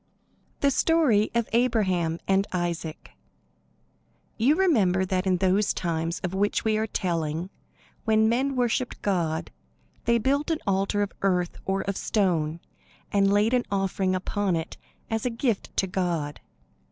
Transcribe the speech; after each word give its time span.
THE 0.61 0.71
STORY 0.71 1.29
OF 1.35 1.47
ABRAHAM 1.53 2.21
AND 2.27 2.47
ISAAC 2.51 3.11
You 4.35 4.55
remember 4.55 5.05
that 5.05 5.27
in 5.27 5.37
those 5.37 5.75
times 5.75 6.19
of 6.23 6.33
which 6.33 6.65
we 6.65 6.75
are 6.75 6.87
telling, 6.87 7.51
when 8.03 8.27
men 8.27 8.55
worshipped 8.55 8.99
God, 9.03 9.51
they 10.05 10.17
built 10.17 10.49
an 10.49 10.57
altar 10.65 11.03
of 11.03 11.13
earth 11.21 11.55
or 11.65 11.81
of 11.83 11.97
stone, 11.97 12.61
and 13.11 13.31
laid 13.31 13.53
an 13.53 13.65
offering 13.71 14.15
upon 14.15 14.55
it 14.55 14.75
as 15.11 15.23
a 15.23 15.29
gift 15.29 15.77
to 15.77 15.85
God. 15.85 16.39